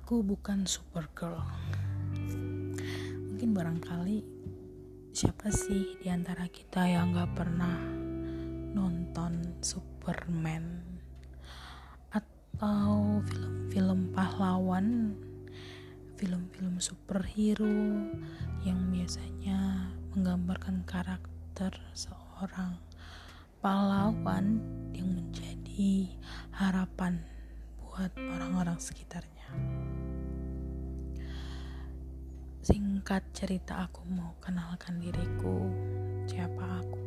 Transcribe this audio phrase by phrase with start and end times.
[0.00, 1.44] Aku bukan Supergirl.
[3.28, 4.24] Mungkin barangkali
[5.12, 7.76] siapa sih di antara kita yang gak pernah
[8.72, 10.80] nonton Superman
[12.16, 15.12] atau film-film pahlawan,
[16.16, 18.08] film-film superhero
[18.64, 19.84] yang biasanya
[20.16, 22.80] menggambarkan karakter seorang
[23.60, 24.64] pahlawan
[24.96, 26.08] yang menjadi
[26.56, 27.20] harapan
[27.90, 29.50] buat orang-orang sekitarnya.
[32.62, 35.66] Singkat cerita aku mau kenalkan diriku,
[36.30, 37.02] siapa aku.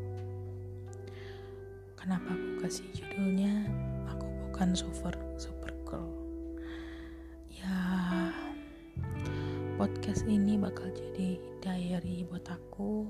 [1.95, 3.63] Kenapa aku kasih judulnya
[4.11, 6.11] Aku bukan super super girl.
[7.47, 7.79] Ya,
[9.79, 13.07] podcast ini bakal jadi diary buat aku.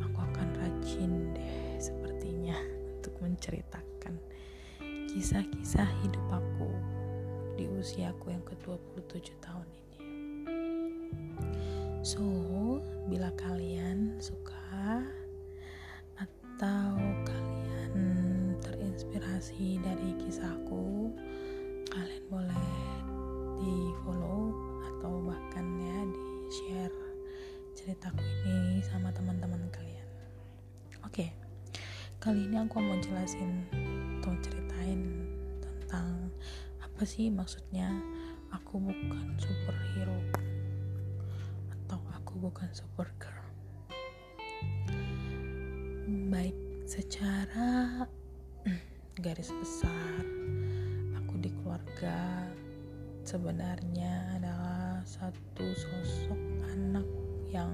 [0.00, 2.56] Aku akan rajin deh sepertinya
[2.96, 3.93] untuk menceritakan
[5.14, 6.74] kisah-kisah hidup aku
[7.54, 9.98] di usiaku yang ke-27 tahun ini.
[12.02, 12.18] So,
[13.06, 15.06] bila kalian suka
[16.18, 16.98] atau
[17.30, 17.94] kalian
[18.58, 21.14] terinspirasi dari kisahku,
[21.94, 22.66] kalian boleh
[23.62, 24.50] di follow
[24.82, 26.98] atau bahkan ya di share
[27.78, 28.18] ceritaku
[28.50, 30.08] ini sama teman-teman kalian.
[31.06, 31.30] Oke,
[32.18, 33.62] kali ini aku mau jelasin
[34.18, 34.34] atau
[34.84, 35.24] ceritain
[35.64, 36.28] tentang
[36.84, 37.88] apa sih maksudnya?
[38.52, 40.20] Aku bukan superhero.
[41.72, 43.48] Atau aku bukan supergirl.
[46.28, 48.04] Baik secara
[49.24, 50.20] garis besar
[51.16, 52.44] aku di keluarga
[53.24, 56.40] sebenarnya adalah satu sosok
[56.76, 57.08] anak
[57.48, 57.72] yang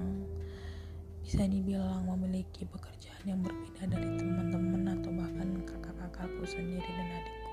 [1.19, 4.70] bisa dibilang memiliki pekerjaan yang berbeda dari teman-teman
[6.41, 7.49] kakak-kakakku sendiri dan adikku.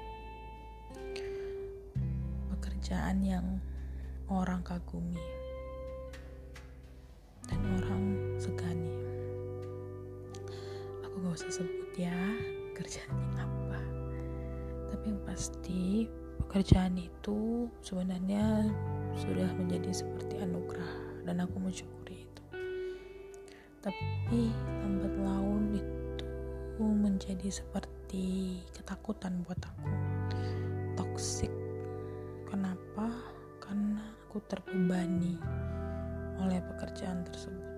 [2.56, 3.46] Pekerjaan yang
[4.32, 5.20] orang kagumi
[7.44, 8.04] dan orang
[8.40, 8.92] segani.
[11.04, 12.16] Aku gak usah sebut ya
[12.72, 13.80] kerjaannya apa.
[14.88, 16.08] Tapi yang pasti
[16.48, 18.72] pekerjaan itu sebenarnya
[19.20, 22.42] sudah menjadi seperti anugerah dan aku mensyukuri itu
[23.78, 24.48] tapi
[24.80, 26.24] lambat laun itu
[26.82, 27.97] menjadi seperti
[28.72, 29.88] ketakutan buat aku.
[30.96, 31.52] Toxic.
[32.48, 33.12] Kenapa?
[33.60, 35.36] Karena aku terbebani
[36.40, 37.68] oleh pekerjaan tersebut.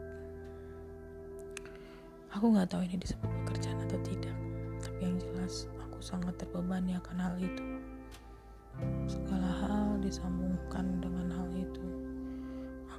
[2.38, 4.41] Aku nggak tahu ini disebut pekerjaan atau tidak
[4.80, 7.64] tapi yang jelas aku sangat terbebani akan hal itu.
[9.04, 11.84] Segala hal disambungkan dengan hal itu.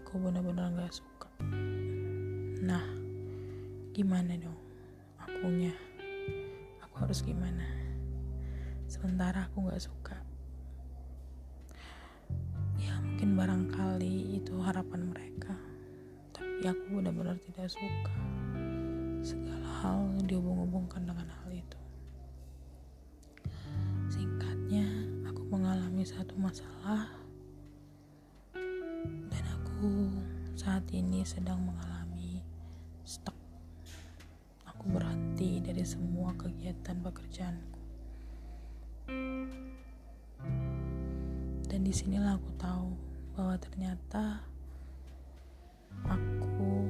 [0.02, 1.30] Aku benar-benar gak suka.
[2.62, 2.86] Nah
[3.92, 4.59] gimana dong?
[5.22, 5.74] Akunya.
[5.74, 5.91] aku
[7.01, 7.66] harus gimana?
[8.85, 10.17] Sementara aku gak suka.
[12.78, 15.57] Ya mungkin barangkali itu harapan mereka.
[16.29, 18.13] Tapi aku benar-benar tidak suka
[19.25, 21.79] segala hal dihubung-hubungkan dengan hal itu.
[24.06, 24.85] Singkatnya
[25.25, 27.09] aku mengalami satu masalah.
[29.33, 30.13] Dan aku
[30.53, 32.45] saat ini sedang mengalami
[33.01, 33.41] stuck.
[34.81, 37.81] Aku berhenti dari semua kegiatan pekerjaanku.
[41.69, 42.90] Dan di sinilah aku tahu
[43.38, 44.42] bahwa ternyata
[46.02, 46.90] aku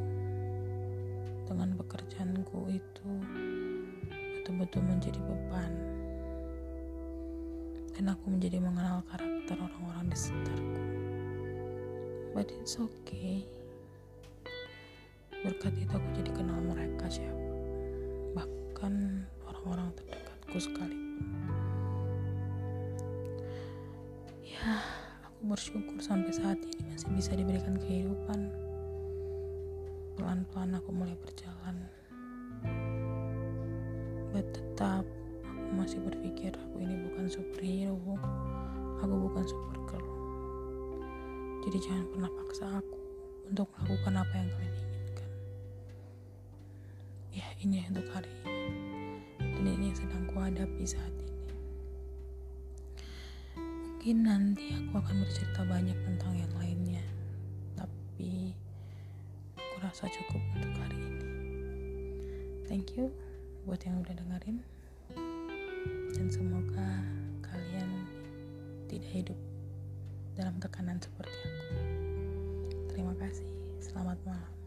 [1.52, 3.12] dengan pekerjaanku itu
[4.40, 5.76] betul-betul menjadi beban.
[7.92, 10.80] Dan aku menjadi mengenal karakter orang-orang di sekitarku.
[12.32, 13.44] But it's okay.
[15.44, 17.52] Berkat itu aku jadi kenal mereka siapa.
[18.36, 18.94] Bahkan
[19.48, 21.26] orang-orang terdekatku sekalipun.
[24.46, 24.78] Ya,
[25.26, 28.54] aku bersyukur sampai saat ini masih bisa diberikan kehidupan.
[30.20, 31.76] Pelan-pelan aku mulai berjalan.
[34.32, 35.04] But tetap
[35.44, 38.16] aku masih berpikir aku ini bukan superhero.
[39.02, 40.10] Aku bukan supergirl.
[41.62, 42.98] Jadi jangan pernah paksa aku
[43.50, 44.91] untuk melakukan apa yang kalian inginkan.
[47.32, 48.60] Ya ini untuk hari ini.
[49.40, 51.36] Dan ini yang sedang kuhadapi saat ini.
[53.56, 57.06] Mungkin nanti aku akan bercerita banyak tentang yang lainnya.
[57.80, 58.52] Tapi
[59.56, 61.26] aku rasa cukup untuk hari ini.
[62.68, 63.08] Thank you
[63.64, 64.58] buat yang udah dengerin.
[66.12, 67.00] Dan semoga
[67.48, 67.90] kalian
[68.92, 69.40] tidak hidup
[70.36, 71.80] dalam tekanan seperti aku.
[72.92, 73.48] Terima kasih.
[73.80, 74.61] Selamat malam.